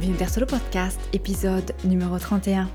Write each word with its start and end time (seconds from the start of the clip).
Bienvenue 0.00 0.28
sur 0.30 0.40
le 0.40 0.46
podcast, 0.46 0.98
épisode 1.12 1.74
numéro 1.84 2.18
31. 2.18 2.70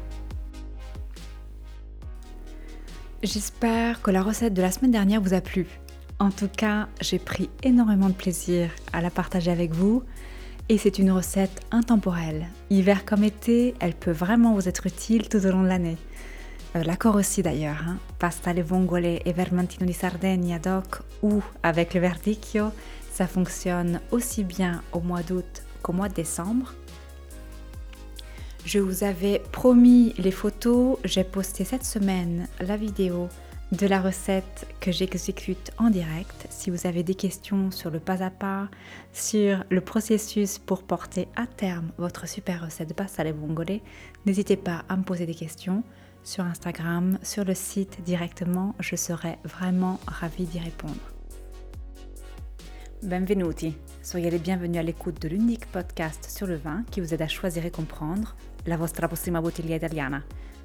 J'espère 3.23 4.03
que 4.03 4.11
la 4.11 4.21
recette 4.21 4.53
de 4.53 4.61
la 4.61 4.69
semaine 4.69 4.91
dernière 4.91 5.21
vous 5.21 5.33
a 5.33 5.41
plu. 5.41 5.65
En 6.19 6.29
tout 6.29 6.47
cas, 6.47 6.87
j'ai 7.01 7.17
pris 7.17 7.49
énormément 7.63 8.09
de 8.09 8.13
plaisir 8.13 8.69
à 8.93 9.01
la 9.01 9.09
partager 9.09 9.49
avec 9.49 9.73
vous 9.73 10.03
et 10.69 10.77
c'est 10.77 10.99
une 10.99 11.09
recette 11.09 11.61
intemporelle. 11.71 12.45
Hiver 12.69 13.05
comme 13.05 13.23
été, 13.23 13.73
elle 13.79 13.95
peut 13.95 14.11
vraiment 14.11 14.53
vous 14.53 14.69
être 14.69 14.85
utile 14.85 15.27
tout 15.27 15.43
au 15.43 15.49
long 15.49 15.63
de 15.63 15.67
l'année. 15.67 15.97
Euh, 16.75 16.83
L'accord 16.83 17.15
aussi 17.15 17.41
d'ailleurs, 17.41 17.81
hein. 17.87 17.97
pasta 18.19 18.51
alle 18.51 18.61
vongole 18.61 19.05
et 19.05 19.33
vermentino 19.35 19.87
di 19.87 19.93
Sardegna 19.93 20.59
doc 20.59 21.01
ou 21.23 21.41
avec 21.63 21.95
le 21.95 22.01
verdicchio, 22.01 22.65
ça 23.11 23.25
fonctionne 23.25 23.99
aussi 24.11 24.43
bien 24.43 24.83
au 24.91 24.99
mois 24.99 25.23
d'août 25.23 25.63
qu'au 25.81 25.93
mois 25.93 26.09
de 26.09 26.13
décembre. 26.13 26.75
Je 28.65 28.79
vous 28.79 29.03
avais 29.03 29.43
promis 29.51 30.15
les 30.17 30.31
photos, 30.31 30.97
j'ai 31.03 31.23
posté 31.23 31.63
cette 31.63 31.85
semaine 31.85 32.47
la 32.59 32.77
vidéo 32.77 33.29
de 33.71 33.85
la 33.85 34.01
recette 34.01 34.65
que 34.79 34.91
j'exécute 34.91 35.71
en 35.77 35.91
direct. 35.91 36.47
Si 36.49 36.71
vous 36.71 36.87
avez 36.87 37.03
des 37.03 37.13
questions 37.13 37.69
sur 37.69 37.91
le 37.91 37.99
pas 37.99 38.23
à 38.23 38.31
pas, 38.31 38.67
sur 39.13 39.63
le 39.69 39.81
processus 39.81 40.57
pour 40.57 40.81
porter 40.81 41.27
à 41.35 41.45
terme 41.45 41.91
votre 41.99 42.27
super 42.27 42.65
recette 42.65 42.89
de 42.89 42.95
pasta 42.95 43.21
alle 43.21 43.33
vongole, 43.33 43.81
n'hésitez 44.25 44.57
pas 44.57 44.83
à 44.89 44.97
me 44.97 45.03
poser 45.03 45.27
des 45.27 45.35
questions 45.35 45.83
sur 46.23 46.43
Instagram, 46.43 47.19
sur 47.21 47.45
le 47.45 47.53
site 47.53 48.01
directement, 48.03 48.73
je 48.79 48.95
serai 48.95 49.37
vraiment 49.43 49.99
ravie 50.07 50.45
d'y 50.45 50.59
répondre. 50.59 51.14
Benvenuti, 53.05 53.75
soyez 54.01 54.31
les 54.31 54.39
bienvenus 54.39 54.79
à 54.79 54.83
l'écoute 54.83 55.21
de 55.21 55.27
l'unique 55.27 55.67
podcast 55.67 56.27
sur 56.27 56.47
le 56.47 56.55
vin 56.55 56.83
qui 56.89 57.01
vous 57.01 57.13
aide 57.13 57.21
à 57.21 57.27
choisir 57.27 57.63
et 57.63 57.69
comprendre 57.69 58.35
la 58.65 58.77
vostra 58.77 59.07
prossima 59.07 59.41
bottiglia 59.41 59.75
italiana. 59.75 60.23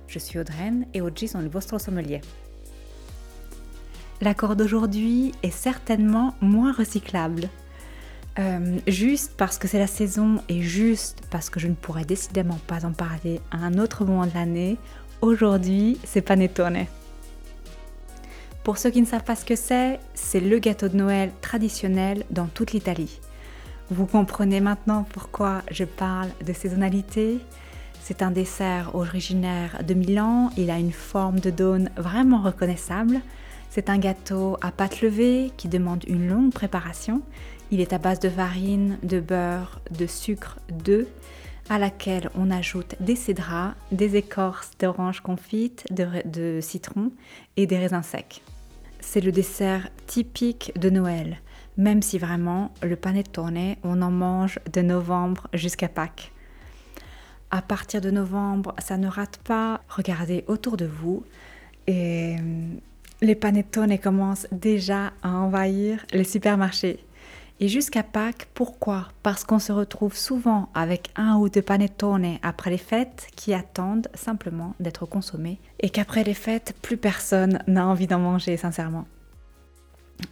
Je 0.08 0.19
suis 0.19 0.38
Audreyne 0.38 0.86
et 0.94 1.02
oggi 1.02 1.28
sono 1.28 1.44
il 1.44 1.50
vostro 1.50 1.78
sommelier. 1.78 2.22
L'accord 4.22 4.56
d'aujourd'hui 4.56 5.32
est 5.42 5.52
certainement 5.52 6.34
moins 6.41 6.72
recyclable. 6.72 7.50
Euh, 8.38 8.78
juste 8.86 9.34
parce 9.36 9.58
que 9.58 9.69
c'est 9.69 9.78
la 9.78 9.86
saison 9.86 10.42
et 10.48 10.62
juste 10.62 11.20
parce 11.30 11.50
que 11.50 11.60
je 11.60 11.69
ne 11.69 11.75
pourrais 11.75 12.06
décidément 12.06 12.58
pas 12.66 12.86
en 12.86 12.92
parler 12.92 13.42
à 13.50 13.58
un 13.58 13.78
autre 13.78 14.06
moment 14.06 14.25
de 14.25 14.32
l'année, 14.32 14.78
Aujourd'hui, 15.22 15.98
c'est 16.04 16.22
panettone. 16.22 16.86
Pour 18.62 18.77
ceux 18.77 18.91
qui 18.91 19.00
ne 19.00 19.06
savent 19.06 19.25
pas 19.25 19.36
ce 19.36 19.47
que 19.47 19.56
c'est, 19.56 19.98
c'est 20.12 20.41
le 20.41 20.58
gâteau 20.58 20.89
de 20.89 20.97
Noël 20.97 21.33
traditionnel 21.41 22.25
dans 22.30 22.47
toute 22.47 22.72
l'Italie. 22.72 23.19
Vous 23.91 24.05
comprenez 24.05 24.61
maintenant 24.61 25.06
pourquoi 25.12 25.62
je 25.70 25.84
parle 25.84 26.28
de 26.47 26.53
saisonnalité. 26.53 27.38
C'est 28.03 28.22
un 28.22 28.31
dessert 28.31 28.94
originaire 28.94 29.83
de 29.83 29.94
Milan, 29.94 30.50
il 30.58 30.70
a 30.70 30.78
une 30.78 30.92
forme 30.92 31.41
de 31.41 31.50
dône 31.50 31.91
vraiment 31.97 32.42
reconnaissable. 32.42 33.20
C'est 33.70 33.88
un 33.88 33.98
gâteau 33.98 34.58
à 34.61 34.72
pâte 34.72 35.00
levée 35.00 35.53
qui 35.56 35.69
demande 35.69 36.05
une 36.06 36.28
longue 36.28 36.53
préparation. 36.53 37.22
Il 37.70 37.81
est 37.81 37.92
à 37.92 37.98
base 37.98 38.20
de 38.20 38.28
farine, 38.28 38.98
de 39.03 39.20
beurre, 39.20 39.81
de 39.97 40.06
sucre, 40.06 40.58
d'œufs 40.70 41.06
à 41.70 41.78
laquelle 41.78 42.28
on 42.34 42.50
ajoute 42.50 42.96
des 42.98 43.14
cédrats, 43.14 43.74
des 43.92 44.16
écorces 44.16 44.72
d'orange 44.80 45.20
confite, 45.20 45.86
de, 45.92 46.58
citron 46.60 47.12
et 47.56 47.66
des 47.66 47.78
raisins 47.78 48.02
secs. 48.02 48.42
C'est 48.98 49.20
le 49.20 49.30
dessert 49.30 49.88
typique 50.06 50.72
de 50.76 50.91
Noël, 50.91 51.38
même 51.76 52.02
si 52.02 52.18
vraiment 52.18 52.74
le 52.82 52.96
panettone, 52.96 53.76
on 53.84 54.02
en 54.02 54.10
mange 54.10 54.58
de 54.72 54.82
novembre 54.82 55.46
jusqu'à 55.54 55.88
Pâques. 55.88 56.32
À 57.52 57.62
partir 57.62 58.00
de 58.00 58.10
novembre, 58.10 58.74
ça 58.78 58.96
ne 58.96 59.06
rate 59.06 59.38
pas. 59.38 59.80
Regardez 59.88 60.44
autour 60.48 60.76
de 60.76 60.86
vous 60.86 61.25
et 61.87 62.34
les 63.22 63.34
panettone 63.37 63.97
commencent 63.98 64.48
déjà 64.50 65.12
à 65.22 65.31
envahir 65.31 66.04
les 66.12 66.25
supermarchés. 66.25 66.98
Et 67.62 67.69
jusqu'à 67.69 68.03
Pâques, 68.03 68.48
pourquoi? 68.54 69.09
Parce 69.22 69.44
qu'on 69.44 69.59
se 69.59 69.71
retrouve 69.71 70.16
souvent 70.16 70.71
avec 70.75 71.10
un 71.15 71.37
ou 71.37 71.50
deux 71.50 71.60
panettone 71.60 72.38
après 72.43 72.71
les 72.71 72.78
fêtes 72.78 73.28
qui 73.37 73.53
attendent 73.53 74.09
simplement 74.15 74.75
d'être 74.81 75.04
consommés 75.04 75.60
et 75.78 75.91
qu'après 75.91 76.25
les 76.25 76.32
fêtes, 76.32 76.75
plus 76.81 76.97
personne 76.97 77.62
n'a 77.66 77.87
envie 77.87 78.06
d'en 78.06 78.19
manger, 78.19 78.56
sincèrement. 78.56 79.06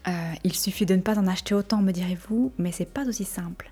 Euh, 0.06 0.32
il 0.42 0.54
suffit 0.54 0.86
de 0.86 0.94
ne 0.94 1.02
pas 1.02 1.18
en 1.18 1.26
acheter 1.26 1.54
autant, 1.54 1.82
me 1.82 1.92
direz-vous, 1.92 2.52
mais 2.56 2.72
c'est 2.72 2.90
pas 2.90 3.06
aussi 3.06 3.24
simple. 3.24 3.70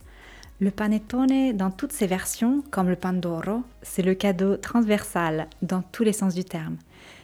Le 0.60 0.70
panettone, 0.70 1.56
dans 1.56 1.70
toutes 1.70 1.92
ses 1.92 2.06
versions, 2.06 2.62
comme 2.70 2.90
le 2.90 2.96
pandoro, 2.96 3.62
c'est 3.80 4.02
le 4.02 4.14
cadeau 4.14 4.58
transversal 4.58 5.48
dans 5.62 5.80
tous 5.80 6.04
les 6.04 6.12
sens 6.12 6.34
du 6.34 6.44
terme. 6.44 6.76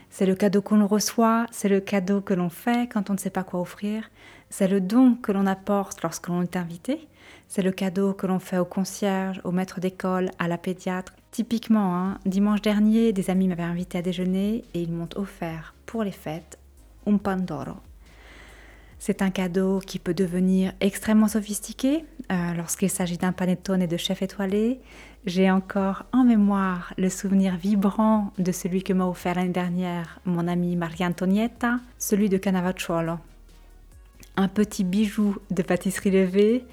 C'est 0.09 0.27
le 0.27 0.35
cadeau 0.35 0.61
qu'on 0.61 0.85
reçoit, 0.85 1.47
c'est 1.51 1.69
le 1.69 1.79
cadeau 1.79 2.21
que 2.21 2.35
l'on 2.35 2.49
fait 2.49 2.87
quand 2.91 3.09
on 3.09 3.13
ne 3.13 3.17
sait 3.19 3.31
pas 3.31 3.43
quoi 3.43 3.61
offrir, 3.61 4.09
c'est 4.55 4.67
le 4.67 4.79
don 4.79 5.15
que 5.15 5.31
l'on 5.31 5.47
apporte 5.47 6.03
lorsque 6.03 6.27
l'on 6.27 6.43
est 6.43 6.55
invité, 6.55 7.07
c'est 7.47 7.63
le 7.63 7.71
cadeau 7.71 8.13
que 8.13 8.27
l'on 8.27 8.37
fait 8.37 8.59
au 8.59 8.65
concierge, 8.65 9.41
au 9.43 9.51
maître 9.51 9.79
d'école, 9.79 10.29
à 10.37 10.47
la 10.47 10.59
pédiatre. 10.59 11.11
Typiquement, 11.31 11.97
hein, 11.97 12.19
dimanche 12.27 12.61
dernier, 12.61 13.13
des 13.13 13.31
amis 13.31 13.47
m'avaient 13.47 13.63
invité 13.63 13.97
à 13.97 14.03
déjeuner 14.03 14.63
et 14.75 14.81
ils 14.83 14.91
m'ont 14.91 15.09
offert 15.15 15.73
pour 15.87 16.03
les 16.03 16.11
fêtes 16.11 16.59
un 17.07 17.17
pandoro. 17.17 17.77
C'est 18.99 19.23
un 19.23 19.31
cadeau 19.31 19.79
qui 19.79 19.97
peut 19.97 20.13
devenir 20.13 20.71
extrêmement 20.81 21.27
sophistiqué 21.27 22.05
euh, 22.31 22.53
lorsqu'il 22.53 22.91
s'agit 22.91 23.17
d'un 23.17 23.31
panettone 23.31 23.81
et 23.81 23.87
de 23.87 23.97
chef 23.97 24.21
étoilé. 24.21 24.79
J'ai 25.25 25.49
encore 25.49 26.03
en 26.13 26.23
mémoire 26.23 26.93
le 26.99 27.09
souvenir 27.09 27.57
vibrant 27.57 28.31
de 28.37 28.51
celui 28.51 28.83
que 28.83 28.93
m'a 28.93 29.07
offert 29.07 29.33
l'année 29.33 29.49
dernière 29.49 30.19
mon 30.25 30.47
amie 30.47 30.75
Maria 30.75 31.07
Antonietta, 31.07 31.79
celui 31.97 32.29
de 32.29 32.37
Canavacciolo 32.37 33.17
un 34.35 34.47
petit 34.47 34.83
bijou 34.83 35.37
de 35.51 35.61
pâtisserie 35.61 36.11
levée. 36.11 36.65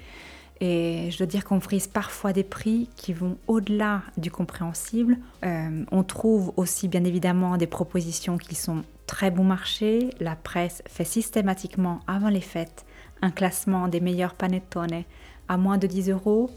Et 0.59 1.09
je 1.09 1.17
dois 1.17 1.25
dire 1.25 1.43
qu'on 1.43 1.59
frise 1.59 1.87
parfois 1.87 2.33
des 2.33 2.43
prix 2.43 2.89
qui 2.95 3.13
vont 3.13 3.37
au-delà 3.47 4.03
du 4.17 4.29
compréhensible. 4.29 5.17
Euh, 5.43 5.83
on 5.91 6.03
trouve 6.03 6.53
aussi 6.55 6.87
bien 6.87 7.03
évidemment 7.03 7.57
des 7.57 7.65
propositions 7.65 8.37
qui 8.37 8.53
sont 8.53 8.83
très 9.07 9.31
bon 9.31 9.43
marché. 9.43 10.11
La 10.19 10.35
presse 10.35 10.83
fait 10.87 11.03
systématiquement 11.03 12.01
avant 12.07 12.29
les 12.29 12.41
fêtes 12.41 12.85
un 13.21 13.31
classement 13.31 13.87
des 13.87 13.99
meilleurs 13.99 14.33
panettone 14.33 15.03
à 15.47 15.57
moins 15.57 15.77
de 15.77 15.87
10 15.87 16.09
euros. 16.09 16.49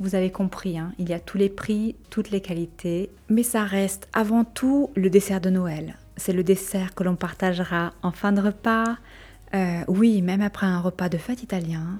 Vous 0.00 0.14
avez 0.14 0.30
compris, 0.30 0.78
hein, 0.78 0.92
il 0.98 1.08
y 1.08 1.12
a 1.12 1.20
tous 1.20 1.36
les 1.36 1.50
prix, 1.50 1.94
toutes 2.08 2.30
les 2.30 2.40
qualités, 2.40 3.10
mais 3.28 3.42
ça 3.42 3.64
reste 3.64 4.08
avant 4.12 4.44
tout 4.44 4.90
le 4.94 5.10
dessert 5.10 5.40
de 5.40 5.50
Noël. 5.50 5.96
C'est 6.16 6.32
le 6.32 6.42
dessert 6.42 6.94
que 6.94 7.04
l'on 7.04 7.16
partagera 7.16 7.92
en 8.02 8.10
fin 8.10 8.32
de 8.32 8.40
repas, 8.40 8.96
euh, 9.52 9.84
oui, 9.88 10.22
même 10.22 10.42
après 10.42 10.66
un 10.66 10.80
repas 10.80 11.08
de 11.08 11.18
fête 11.18 11.42
italien, 11.42 11.98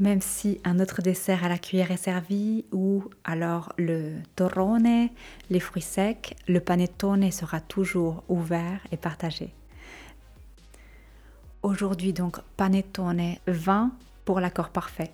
même 0.00 0.20
si 0.20 0.60
un 0.64 0.80
autre 0.80 1.00
dessert 1.00 1.44
à 1.44 1.48
la 1.48 1.58
cuillère 1.58 1.92
est 1.92 1.96
servi, 1.96 2.64
ou 2.72 3.04
alors 3.24 3.72
le 3.76 4.14
torrone, 4.34 5.08
les 5.50 5.60
fruits 5.60 5.82
secs, 5.82 6.36
le 6.48 6.60
panettone 6.60 7.30
sera 7.30 7.60
toujours 7.60 8.24
ouvert 8.28 8.80
et 8.90 8.96
partagé. 8.96 9.54
Aujourd'hui 11.62 12.12
donc 12.12 12.38
panettone 12.56 13.34
20 13.46 13.92
pour 14.24 14.40
l'accord 14.40 14.70
parfait. 14.70 15.12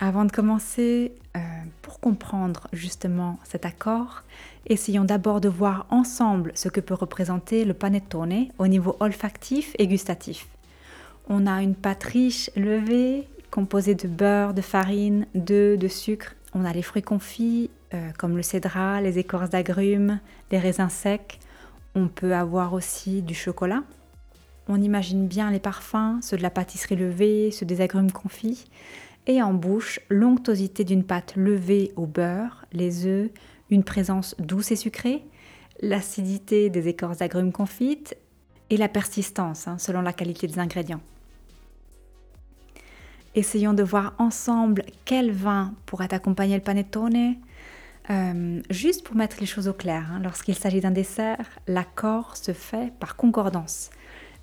Avant 0.00 0.24
de 0.24 0.30
commencer, 0.30 1.12
euh, 1.36 1.40
pour 1.82 1.98
comprendre 1.98 2.68
justement 2.72 3.38
cet 3.42 3.66
accord, 3.66 4.22
essayons 4.66 5.04
d'abord 5.04 5.40
de 5.40 5.48
voir 5.48 5.86
ensemble 5.90 6.52
ce 6.54 6.68
que 6.68 6.80
peut 6.80 6.94
représenter 6.94 7.64
le 7.64 7.74
panettone 7.74 8.46
au 8.58 8.68
niveau 8.68 8.96
olfactif 9.00 9.74
et 9.76 9.88
gustatif. 9.88 10.46
On 11.28 11.48
a 11.48 11.62
une 11.62 11.74
pâte 11.74 12.04
riche 12.04 12.48
levée, 12.54 13.26
composée 13.50 13.96
de 13.96 14.06
beurre, 14.06 14.54
de 14.54 14.60
farine, 14.60 15.26
d'œufs, 15.34 15.76
de 15.76 15.88
sucre. 15.88 16.36
On 16.54 16.64
a 16.64 16.72
les 16.72 16.82
fruits 16.82 17.02
confits 17.02 17.68
euh, 17.92 18.10
comme 18.18 18.36
le 18.36 18.42
cédrat, 18.42 19.00
les 19.00 19.18
écorces 19.18 19.50
d'agrumes, 19.50 20.20
les 20.52 20.60
raisins 20.60 20.90
secs. 20.90 21.40
On 21.96 22.06
peut 22.06 22.34
avoir 22.34 22.72
aussi 22.72 23.20
du 23.20 23.34
chocolat. 23.34 23.82
On 24.68 24.80
imagine 24.80 25.26
bien 25.26 25.50
les 25.50 25.58
parfums, 25.58 26.20
ceux 26.22 26.36
de 26.36 26.42
la 26.42 26.50
pâtisserie 26.50 26.94
levée, 26.94 27.50
ceux 27.50 27.66
des 27.66 27.80
agrumes 27.80 28.12
confits 28.12 28.66
et 29.28 29.42
en 29.42 29.52
bouche 29.52 30.00
l'onctuosité 30.08 30.82
d'une 30.82 31.04
pâte 31.04 31.34
levée 31.36 31.92
au 31.96 32.06
beurre, 32.06 32.64
les 32.72 33.06
œufs, 33.06 33.30
une 33.70 33.84
présence 33.84 34.34
douce 34.38 34.72
et 34.72 34.76
sucrée, 34.76 35.22
l'acidité 35.80 36.70
des 36.70 36.88
écorces 36.88 37.18
d'agrumes 37.18 37.52
confites 37.52 38.16
et 38.70 38.78
la 38.78 38.88
persistance 38.88 39.68
hein, 39.68 39.78
selon 39.78 40.00
la 40.00 40.14
qualité 40.14 40.46
des 40.46 40.58
ingrédients. 40.58 41.02
Essayons 43.34 43.74
de 43.74 43.82
voir 43.82 44.14
ensemble 44.18 44.84
quel 45.04 45.30
vin 45.30 45.74
pourrait 45.84 46.12
accompagner 46.12 46.56
le 46.56 46.62
panettone. 46.62 47.36
Euh, 48.10 48.62
juste 48.70 49.04
pour 49.04 49.14
mettre 49.14 49.36
les 49.38 49.46
choses 49.46 49.68
au 49.68 49.74
clair, 49.74 50.10
hein, 50.10 50.20
lorsqu'il 50.24 50.54
s'agit 50.54 50.80
d'un 50.80 50.90
dessert, 50.90 51.46
l'accord 51.66 52.38
se 52.38 52.52
fait 52.52 52.92
par 52.98 53.16
concordance. 53.16 53.90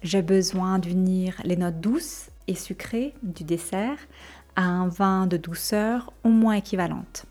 J'ai 0.03 0.21
besoin 0.21 0.77
d'unir 0.77 1.41
les 1.43 1.57
notes 1.57 1.81
douces 1.81 2.29
et 2.47 2.55
sucrées 2.55 3.13
du 3.23 3.43
dessert 3.43 3.97
à 4.55 4.63
un 4.63 4.87
vin 4.87 5.27
de 5.27 5.37
douceur 5.37 6.13
au 6.23 6.29
moins 6.29 6.53
équivalente. 6.53 7.25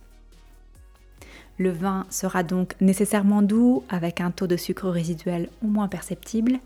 Le 1.59 1.71
vin 1.71 2.07
sera 2.11 2.43
donc 2.43 2.75
nécessairement 2.81 3.43
doux 3.43 3.85
avec 3.89 4.21
un 4.21 4.31
taux 4.31 4.47
de 4.47 4.57
sucre 4.57 4.89
résiduel 4.89 5.49
au 5.63 5.69
moins 5.69 5.89
perceptible. 5.89 6.59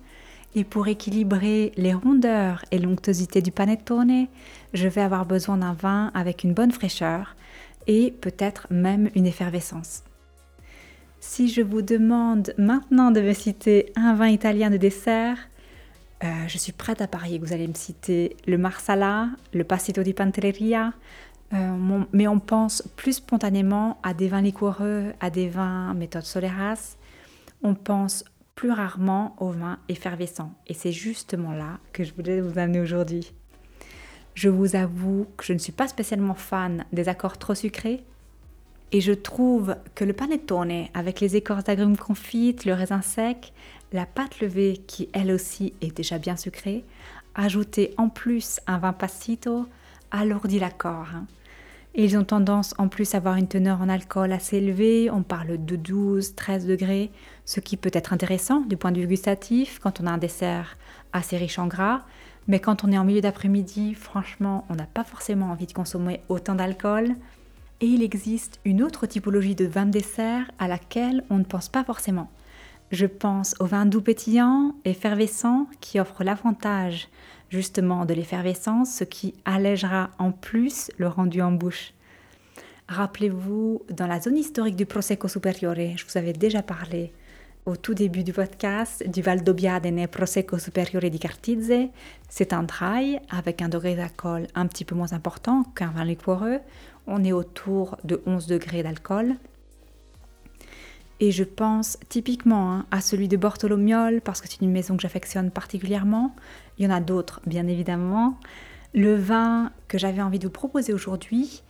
Et 0.55 0.65
pour 0.65 0.89
équilibrer 0.89 1.73
les 1.77 1.93
rondeurs 1.93 2.65
et 2.71 2.79
l'onctuosité 2.79 3.43
du 3.43 3.53
panettone, 3.53 4.27
je 4.73 4.89
vais 4.89 5.03
avoir 5.03 5.27
besoin 5.27 5.59
d'un 5.59 5.75
vin 5.75 6.11
avec 6.15 6.43
une 6.43 6.55
bonne 6.55 6.73
fraîcheur 6.73 7.37
et 7.87 8.15
peut-être 8.21 8.67
même 8.71 9.11
une 9.15 9.27
effervescence. 9.27 10.05
Si 11.21 11.49
je 11.49 11.63
vous 11.63 11.83
demande 11.83 12.55
maintenant 12.57 13.11
de 13.11 13.21
me 13.21 13.35
citer 13.35 13.93
un 13.97 14.15
vin 14.15 14.29
italien 14.29 14.71
de 14.71 14.77
dessert, 14.77 15.48
euh, 16.25 16.27
je 16.49 16.59
suis 16.59 16.73
prête 16.73 17.01
à 17.01 17.07
parier 17.07 17.39
que 17.39 17.47
vous 17.47 17.53
allez 17.53 17.69
me 17.69 17.75
citer 17.75 18.37
le 18.47 18.59
Marsala, 18.59 19.29
le 19.53 19.65
Passito 19.65 20.03
di 20.03 20.15
Pantelleria, 20.15 20.93
euh, 21.53 22.05
mais 22.13 22.27
on 22.27 22.41
pense 22.41 22.83
plus 22.97 23.15
spontanément 23.15 23.99
à 24.03 24.15
des 24.15 24.29
vins 24.29 24.43
liquoreux, 24.43 25.13
à 25.21 25.31
des 25.31 25.49
vins 25.49 25.95
méthode 25.95 26.25
Soleras. 26.25 26.97
On 27.63 27.75
pense 27.75 28.25
plus 28.55 28.73
rarement 28.73 29.37
aux 29.39 29.51
vins 29.51 29.79
effervescents. 29.89 30.53
Et 30.67 30.75
c'est 30.75 30.93
justement 30.93 31.53
là 31.53 31.79
que 31.93 32.03
je 32.03 32.13
voulais 32.13 32.41
vous 32.41 32.59
amener 32.59 32.81
aujourd'hui. 32.81 33.33
Je 34.35 34.49
vous 34.49 34.77
avoue 34.77 35.27
que 35.37 35.45
je 35.45 35.53
ne 35.53 35.59
suis 35.59 35.73
pas 35.73 35.89
spécialement 35.89 36.35
fan 36.35 36.85
des 36.93 37.09
accords 37.09 37.39
trop 37.39 37.55
sucrés, 37.55 38.05
et 38.91 39.01
je 39.01 39.13
trouve 39.13 39.77
que 39.95 40.05
le 40.05 40.15
panettone, 40.15 40.87
avec 40.95 41.21
les 41.21 41.37
écorces 41.37 41.65
d'agrumes 41.65 41.97
confites, 41.97 42.65
le 42.65 42.73
raisin 42.73 43.03
sec, 43.03 43.53
la 43.93 44.07
pâte 44.07 44.41
levée 44.41 44.83
qui 44.87 45.09
elle 45.13 45.33
aussi 45.33 45.73
est 45.81 45.97
déjà 45.97 46.19
bien 46.19 46.37
sucrée, 46.37 46.85
ajouter 47.35 47.95
en 47.97 48.09
plus 48.09 48.61
un 48.67 48.79
vin 48.79 48.93
passito, 48.93 49.67
alourdit 50.11 50.59
l'accord. 50.59 51.09
Ils 51.95 52.17
ont 52.17 52.25
tendance 52.25 52.75
en 52.79 52.89
plus 52.89 53.15
à 53.15 53.19
avoir 53.19 53.37
une 53.37 53.49
teneur 53.49 53.81
en 53.81 53.89
alcool 53.89 54.33
assez 54.33 54.59
élevée, 54.59 55.11
on 55.11 55.23
parle 55.23 55.65
de 55.65 55.77
12-13 55.77 56.67
degrés, 56.67 57.11
ce 57.45 57.61
qui 57.61 57.77
peut 57.77 57.91
être 57.93 58.13
intéressant 58.13 58.61
du 58.61 58.77
point 58.77 58.93
de 58.93 59.01
vue 59.01 59.07
gustatif 59.07 59.79
quand 59.79 60.01
on 60.01 60.07
a 60.07 60.11
un 60.11 60.19
dessert 60.19 60.77
assez 61.13 61.37
riche 61.37 61.59
en 61.59 61.67
gras, 61.67 62.03
mais 62.49 62.61
quand 62.61 62.83
on 62.83 62.93
est 62.93 62.99
en 62.99 63.05
milieu 63.05 63.21
d'après-midi, 63.21 63.95
franchement, 63.95 64.65
on 64.71 64.75
n'a 64.75 64.87
pas 64.87 65.05
forcément 65.05 65.51
envie 65.51 65.67
de 65.67 65.73
consommer 65.73 66.21
autant 66.29 66.55
d'alcool. 66.55 67.15
Et 67.81 67.87
il 67.87 68.03
existe 68.03 68.59
une 68.65 68.83
autre 68.83 69.07
typologie 69.07 69.55
de 69.55 69.67
vin 69.67 69.87
de 69.87 69.93
dessert 69.93 70.51
à 70.59 70.67
laquelle 70.67 71.23
on 71.31 71.39
ne 71.39 71.45
pense 71.45 71.69
pas 71.69 71.85
forcément. 71.85 72.31
Je 72.91 73.07
pense 73.07 73.55
au 73.61 73.67
vin 73.67 73.85
doux 73.85 74.01
pétillant, 74.01 74.75
effervescent, 74.85 75.67
qui 75.81 76.01
offre 76.01 76.25
l'avantage 76.25 77.09
justement 77.51 78.07
de 78.07 78.15
l'effervescence, 78.15 78.93
ce 78.95 79.05
qui 79.05 79.35
allégera 79.45 80.11
en 80.19 80.33
plus 80.33 80.91
le 80.97 81.09
rendu 81.09 81.43
en 81.43 81.53
bouche. 81.53 81.93
Rappelez-vous, 82.89 83.83
dans 83.91 84.07
la 84.07 84.21
zone 84.21 84.39
historique 84.39 84.77
du 84.77 84.87
Prosecco 84.87 85.29
Superiore, 85.29 85.75
je 85.97 86.05
vous 86.07 86.17
avais 86.17 86.33
déjà 86.33 86.63
parlé 86.63 87.13
au 87.67 87.77
tout 87.77 87.93
début 87.93 88.25
du 88.25 88.33
podcast 88.33 89.07
du 89.07 89.21
Val 89.21 89.45
d'Obiadene 89.45 90.09
Prosecco 90.09 90.57
Superiore 90.57 91.11
di 91.11 91.19
Cartizze. 91.19 91.91
C'est 92.31 92.55
un 92.55 92.63
dry 92.63 93.19
avec 93.29 93.61
un 93.61 93.69
degré 93.69 93.95
d'alcool 93.95 94.47
un 94.55 94.67
petit 94.67 94.87
peu 94.87 94.95
moins 94.95 95.13
important 95.13 95.65
qu'un 95.75 95.91
vin 95.91 96.05
liquoreux. 96.05 96.61
On 97.07 97.23
est 97.23 97.33
autour 97.33 97.99
de 98.05 98.23
11 98.25 98.47
degrés 98.47 98.83
d'alcool. 98.83 99.37
Et 101.21 101.33
je 101.33 101.43
pense 101.43 101.99
typiquement 102.09 102.73
hein, 102.73 102.87
à 102.91 103.01
celui 103.01 103.27
de 103.29 103.37
Bortolomiol 103.37 104.21
parce 104.21 104.41
que 104.41 104.49
c'est 104.49 104.61
une 104.61 104.71
maison 104.71 104.97
que 104.97 105.03
j'affectionne 105.03 105.51
particulièrement. 105.51 106.35
Il 106.79 106.85
y 106.85 106.89
en 106.89 106.95
a 106.95 107.01
d'autres, 107.01 107.41
bien 107.47 107.67
évidemment. 107.67 108.39
Le 108.95 109.17
vin 109.17 109.73
que 109.89 109.99
j'avais 109.99 110.23
envie 110.23 110.39
de 110.39 110.45
vous 110.45 110.53
proposer 110.53 110.93
aujourd'hui 110.93 111.63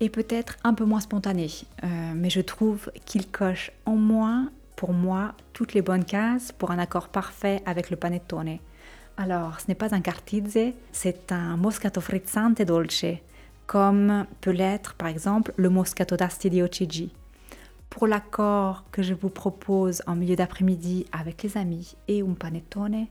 est 0.00 0.08
peut-être 0.08 0.56
un 0.64 0.74
peu 0.74 0.84
moins 0.84 1.00
spontané, 1.00 1.48
euh, 1.84 2.12
mais 2.16 2.30
je 2.30 2.40
trouve 2.40 2.90
qu'il 3.04 3.28
coche 3.28 3.70
en 3.86 3.94
moins 3.94 4.50
pour 4.74 4.92
moi 4.92 5.34
toutes 5.52 5.74
les 5.74 5.82
bonnes 5.82 6.04
cases 6.04 6.50
pour 6.50 6.70
un 6.72 6.78
accord 6.78 7.08
parfait 7.08 7.62
avec 7.64 7.90
le 7.90 7.96
panettone. 7.96 8.58
Alors, 9.16 9.60
ce 9.60 9.66
n'est 9.68 9.76
pas 9.76 9.94
un 9.94 10.00
cartizze, 10.00 10.72
c'est 10.90 11.30
un 11.30 11.56
moscato 11.56 12.00
frizzante 12.00 12.62
dolce, 12.62 13.04
comme 13.66 14.26
peut 14.40 14.50
l'être 14.50 14.94
par 14.94 15.08
exemple 15.08 15.52
le 15.56 15.70
moscato 15.70 16.16
d'Asti 16.16 16.50
di. 16.50 17.12
Pour 17.94 18.08
l'accord 18.08 18.82
que 18.90 19.02
je 19.02 19.14
vous 19.14 19.28
propose 19.28 20.02
en 20.08 20.16
milieu 20.16 20.34
d'après-midi 20.34 21.06
avec 21.12 21.44
les 21.44 21.56
amis 21.56 21.94
et 22.08 22.22
un 22.22 22.34
panettone, 22.34 23.06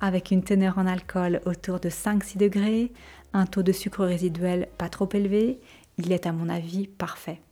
avec 0.00 0.30
une 0.30 0.42
teneur 0.42 0.78
en 0.78 0.86
alcool 0.86 1.42
autour 1.44 1.80
de 1.80 1.90
5-6 1.90 2.38
degrés, 2.38 2.92
un 3.34 3.44
taux 3.44 3.62
de 3.62 3.72
sucre 3.72 4.06
résiduel 4.06 4.68
pas 4.78 4.88
trop 4.88 5.06
élevé, 5.12 5.60
il 5.98 6.12
est 6.12 6.24
à 6.24 6.32
mon 6.32 6.48
avis 6.48 6.86
parfait. 6.86 7.42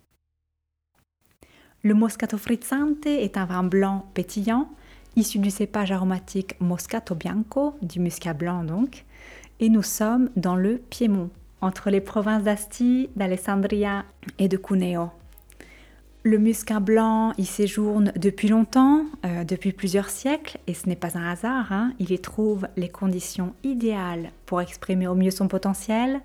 Le 1.83 1.93
Moscato 1.93 2.39
Frizzante 2.39 3.05
est 3.05 3.37
un 3.37 3.45
vin 3.45 3.63
blanc 3.63 4.07
pétillant, 4.15 4.71
issu 5.17 5.39
du 5.39 5.51
cépage 5.51 5.93
aromatique 5.93 6.59
Moscato 6.63 7.15
Bianco, 7.15 7.75
du 7.83 8.01
muscat 8.01 8.33
blanc 8.33 8.65
donc, 8.65 9.05
et 9.61 9.69
nous 9.69 9.83
sommes 9.83 10.31
dans 10.35 10.57
le 10.57 10.79
Piémont, 10.79 11.29
entre 11.61 11.91
les 11.91 12.01
provinces 12.01 12.45
d'Asti, 12.45 13.11
d'Alessandria 13.17 14.07
et 14.39 14.49
de 14.49 14.57
Cuneo. 14.57 15.11
Le 16.23 16.37
muscat 16.37 16.81
blanc 16.81 17.33
y 17.39 17.47
séjourne 17.47 18.13
depuis 18.15 18.49
longtemps, 18.49 19.07
euh, 19.25 19.43
depuis 19.43 19.73
plusieurs 19.73 20.11
siècles, 20.11 20.59
et 20.67 20.75
ce 20.75 20.87
n'est 20.87 20.95
pas 20.95 21.17
un 21.17 21.27
hasard, 21.31 21.73
hein. 21.73 21.95
il 21.99 22.13
y 22.13 22.19
trouve 22.19 22.69
les 22.77 22.91
conditions 22.91 23.55
idéales 23.65 24.31
pour 24.45 24.61
exprimer 24.61 25.07
au 25.07 25.15
mieux 25.15 25.31
son 25.31 25.49
potentiel. 25.49 26.21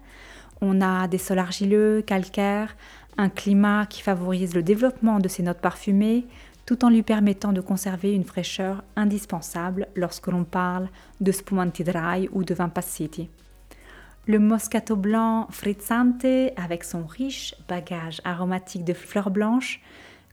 On 0.59 0.81
a 0.81 1.07
des 1.07 1.17
sols 1.17 1.39
argileux, 1.39 2.03
calcaires, 2.05 2.75
un 3.17 3.29
climat 3.29 3.85
qui 3.85 4.01
favorise 4.01 4.53
le 4.53 4.63
développement 4.63 5.19
de 5.19 5.29
ces 5.29 5.43
notes 5.43 5.61
parfumées 5.61 6.27
tout 6.65 6.83
en 6.83 6.89
lui 6.89 7.03
permettant 7.03 7.53
de 7.53 7.61
conserver 7.61 8.13
une 8.13 8.23
fraîcheur 8.23 8.83
indispensable 8.95 9.87
lorsque 9.95 10.27
l'on 10.27 10.43
parle 10.43 10.89
de 11.21 11.31
spumanti 11.31 11.83
dry 11.83 12.27
ou 12.33 12.43
de 12.43 12.53
vin 12.53 12.69
passiti. 12.69 13.29
Le 14.27 14.39
moscato 14.39 14.95
blanc 14.95 15.47
frizzante, 15.51 16.25
avec 16.55 16.83
son 16.83 17.05
riche 17.05 17.53
bagage 17.67 18.21
aromatique 18.23 18.83
de 18.83 18.93
fleurs 18.93 19.29
blanches, 19.29 19.81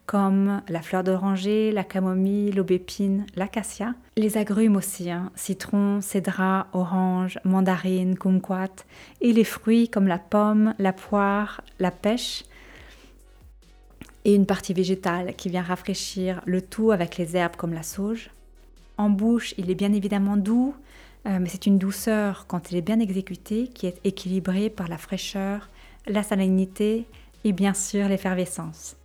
comme 0.07 0.63
la 0.69 0.81
fleur 0.81 1.05
d'oranger, 1.05 1.73
la 1.73 1.85
camomille, 1.85 2.53
l'aubépine, 2.53 3.27
l'acacia. 3.37 3.95
Les 4.17 4.39
agrumes 4.39 4.77
aussi, 4.77 5.11
hein, 5.11 5.31
citron, 5.35 6.01
cédra, 6.01 6.69
orange, 6.73 7.39
mandarine, 7.45 8.17
kumquat, 8.17 8.87
et 9.21 9.35
les 9.35 9.45
fruits 9.45 9.91
comme 9.91 10.09
la 10.09 10.19
pomme, 10.19 10.75
la 10.79 10.95
poire, 10.95 11.61
la 11.79 11.91
pêche, 11.91 12.45
et 14.25 14.35
une 14.35 14.47
partie 14.47 14.73
végétale 14.73 15.35
qui 15.37 15.51
vient 15.51 15.63
rafraîchir 15.63 16.41
le 16.47 16.63
tout 16.63 16.93
avec 16.93 17.19
les 17.19 17.37
herbes 17.37 17.57
comme 17.57 17.75
la 17.75 17.83
sauge. 17.83 18.31
En 18.97 19.11
bouche, 19.11 19.53
il 19.59 19.71
est 19.71 19.75
bien 19.75 19.93
évidemment 19.93 20.39
doux, 20.39 20.75
euh, 21.27 21.39
mais 21.41 21.49
c'est 21.49 21.67
une 21.67 21.79
douceur 21.79 22.47
quand 22.47 22.71
il 22.71 22.77
est 22.77 22.83
bien 22.83 23.01
exécuté 23.01 23.69
qui 23.69 23.87
est 23.87 24.01
équilibrée 24.05 24.71
par 24.71 24.89
la 24.89 24.99
fraîcheur, 24.99 25.71
la 26.07 26.23
salinité 26.23 27.07
et 27.45 27.53
bien 27.53 27.75
sûr 27.75 28.09
l'effervescence. 28.09 28.97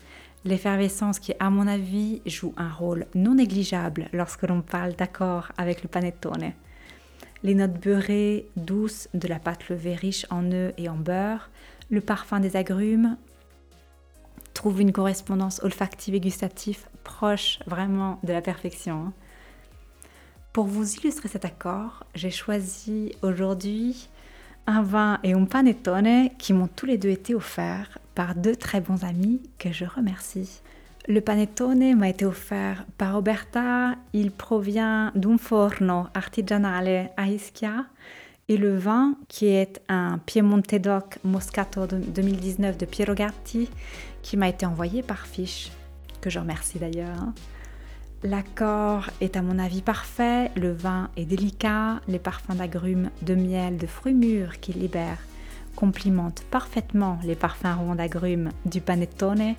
L'effervescence 0.46 1.20
qui, 1.20 1.34
à 1.40 1.50
mon 1.50 1.68
avis, 1.68 2.22
joue 2.26 2.54
un 2.58 2.72
rôle 2.72 3.06
non 3.16 3.36
négligeable 3.36 4.08
lorsque 4.14 4.44
l'on 4.44 4.62
parle 4.62 4.94
d'accord 4.94 5.52
avec 5.58 5.84
le 5.84 5.90
panettone. 5.90 6.54
Les 7.44 7.54
notes 7.54 7.80
beurrées, 7.80 8.48
douces 8.56 9.10
de 9.14 9.28
la 9.28 9.40
pâte 9.40 9.70
levée 9.70 9.96
riche 9.96 10.26
en 10.30 10.52
œufs 10.52 10.74
et 10.78 10.90
en 10.90 10.96
beurre, 10.96 11.50
le 11.90 12.02
parfum 12.02 12.40
des 12.40 12.56
agrumes, 12.56 13.18
trouve 14.54 14.82
une 14.82 14.92
correspondance 14.92 15.62
olfactive 15.64 16.16
et 16.16 16.20
gustative 16.20 16.88
proche 17.04 17.60
vraiment 17.68 18.20
de 18.24 18.34
la 18.34 18.42
perfection. 18.42 19.14
Pour 20.58 20.66
vous 20.66 20.96
illustrer 20.96 21.30
cet 21.30 21.46
accord, 21.46 22.04
j'ai 22.16 22.32
choisi 22.32 23.12
aujourd'hui 23.22 24.10
un 24.66 24.82
vin 24.82 25.20
et 25.22 25.34
un 25.34 25.46
panettone 25.46 26.32
qui 26.40 26.52
m'ont 26.52 26.68
tous 26.68 26.88
les 26.88 26.98
deux 26.98 27.10
été 27.10 27.36
offerts 27.36 28.00
par 28.16 28.34
deux 28.34 28.56
très 28.56 28.82
bons 28.82 29.04
amis 29.04 29.40
que 29.60 29.72
je 29.72 29.86
remercie. 29.86 30.62
Le 31.08 31.22
panettone 31.22 31.96
m'a 31.96 32.10
été 32.10 32.26
offert 32.26 32.88
par 32.98 33.14
Roberta, 33.14 33.98
il 34.14 34.32
provient 34.32 35.12
d'un 35.14 35.38
forno 35.38 36.08
artigianale 36.16 37.12
a 37.16 37.28
Ischia 37.28 37.86
et 38.50 38.58
le 38.58 38.76
vin 38.76 39.14
qui 39.28 39.46
est 39.46 39.80
un 39.90 40.18
Piemonte 40.18 40.74
Doc 40.74 41.20
Moscato 41.24 41.86
2019 41.86 42.80
de 42.80 42.86
Piero 42.88 43.14
Gatti 43.14 43.70
qui 44.24 44.38
m'a 44.38 44.50
été 44.50 44.66
envoyé 44.66 45.04
par 45.04 45.28
fiche, 45.28 45.70
que 46.20 46.32
je 46.32 46.40
remercie 46.40 46.80
d'ailleurs. 46.80 47.28
L'accord 48.24 49.12
est 49.22 49.38
à 49.38 49.44
mon 49.44 49.60
avis 49.60 49.84
parfait, 49.84 50.50
le 50.56 50.72
vin 50.72 51.10
est 51.18 51.26
délicat, 51.26 52.02
les 52.08 52.18
parfums 52.18 52.56
d'agrumes, 52.56 53.12
de 53.22 53.36
miel, 53.36 53.78
de 53.78 53.86
fruits 53.86 54.16
mûrs 54.16 54.60
qu'il 54.60 54.80
libère 54.80 55.20
complimentent 55.76 56.44
parfaitement 56.50 57.20
les 57.24 57.36
parfums 57.36 57.78
ronds 57.78 57.94
d'agrumes 57.94 58.50
du 58.66 58.82
panettone. 58.82 59.54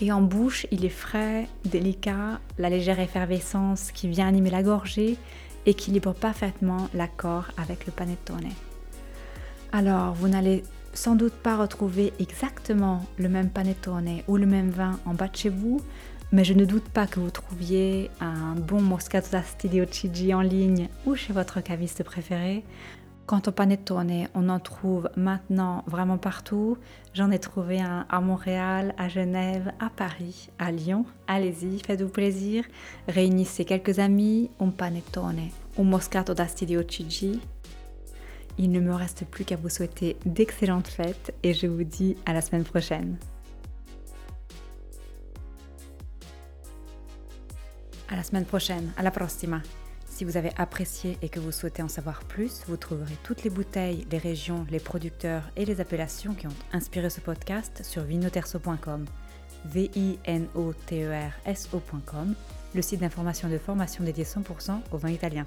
Et 0.00 0.12
en 0.12 0.22
bouche, 0.22 0.68
il 0.70 0.84
est 0.84 0.88
frais, 0.88 1.48
délicat, 1.64 2.38
la 2.58 2.70
légère 2.70 3.00
effervescence 3.00 3.90
qui 3.90 4.06
vient 4.06 4.28
animer 4.28 4.50
la 4.50 4.62
gorgée 4.62 5.18
équilibre 5.66 6.12
parfaitement 6.12 6.88
l'accord 6.94 7.46
avec 7.56 7.86
le 7.86 7.92
panettone. 7.92 8.48
Alors, 9.72 10.14
vous 10.14 10.28
n'allez 10.28 10.62
sans 10.94 11.16
doute 11.16 11.34
pas 11.34 11.56
retrouver 11.56 12.12
exactement 12.20 13.04
le 13.16 13.28
même 13.28 13.50
panettone 13.50 14.20
ou 14.28 14.36
le 14.36 14.46
même 14.46 14.70
vin 14.70 15.00
en 15.06 15.14
bas 15.14 15.28
de 15.28 15.36
chez 15.36 15.48
vous, 15.48 15.80
mais 16.32 16.44
je 16.44 16.54
ne 16.54 16.64
doute 16.64 16.88
pas 16.88 17.06
que 17.06 17.20
vous 17.20 17.30
trouviez 17.30 18.10
un 18.20 18.54
bon 18.54 18.80
Moscato 18.80 19.28
d'Astidio 19.30 19.84
Chigi 19.90 20.32
en 20.32 20.40
ligne 20.40 20.88
ou 21.06 21.14
chez 21.14 21.34
votre 21.34 21.60
caviste 21.60 22.02
préféré. 22.02 22.64
Quant 23.26 23.42
au 23.46 23.52
panettone, 23.52 24.28
on 24.34 24.48
en 24.48 24.58
trouve 24.58 25.08
maintenant 25.16 25.84
vraiment 25.86 26.18
partout. 26.18 26.76
J'en 27.14 27.30
ai 27.30 27.38
trouvé 27.38 27.80
un 27.80 28.06
à 28.08 28.20
Montréal, 28.20 28.94
à 28.98 29.08
Genève, 29.08 29.72
à 29.78 29.90
Paris, 29.90 30.48
à 30.58 30.72
Lyon. 30.72 31.04
Allez-y, 31.28 31.78
faites-vous 31.86 32.08
plaisir. 32.08 32.64
Réunissez 33.08 33.64
quelques 33.64 33.98
amis, 33.98 34.50
un 34.58 34.70
panettone, 34.70 35.48
un 35.78 35.82
Moscato 35.84 36.34
d'Astidio 36.34 36.82
Chigi. 36.88 37.40
Il 38.58 38.72
ne 38.72 38.80
me 38.80 38.94
reste 38.94 39.24
plus 39.26 39.44
qu'à 39.44 39.56
vous 39.56 39.68
souhaiter 39.68 40.16
d'excellentes 40.26 40.88
fêtes 40.88 41.34
et 41.42 41.54
je 41.54 41.66
vous 41.66 41.84
dis 41.84 42.16
à 42.26 42.32
la 42.32 42.40
semaine 42.40 42.64
prochaine. 42.64 43.16
À 48.12 48.16
la 48.16 48.24
semaine 48.24 48.44
prochaine, 48.44 48.92
à 48.98 49.02
la 49.02 49.10
prossima. 49.10 49.62
Si 50.04 50.26
vous 50.26 50.36
avez 50.36 50.50
apprécié 50.58 51.16
et 51.22 51.30
que 51.30 51.40
vous 51.40 51.50
souhaitez 51.50 51.82
en 51.82 51.88
savoir 51.88 52.24
plus, 52.24 52.62
vous 52.68 52.76
trouverez 52.76 53.16
toutes 53.22 53.42
les 53.42 53.48
bouteilles, 53.48 54.06
les 54.10 54.18
régions, 54.18 54.66
les 54.70 54.80
producteurs 54.80 55.44
et 55.56 55.64
les 55.64 55.80
appellations 55.80 56.34
qui 56.34 56.46
ont 56.46 56.54
inspiré 56.74 57.08
ce 57.08 57.20
podcast 57.22 57.82
sur 57.82 58.02
vinoterso.com, 58.02 59.06
v 59.64 59.90
i 59.96 60.18
n 60.26 60.46
o 60.54 60.74
t 60.74 61.04
e 61.04 61.10
r 61.10 61.32
s 61.46 61.70
le 62.74 62.82
site 62.82 63.00
d'information 63.00 63.48
et 63.48 63.52
de 63.52 63.58
formation 63.58 64.04
dédié 64.04 64.24
100% 64.24 64.80
au 64.92 64.98
vin 64.98 65.08
italien. 65.08 65.46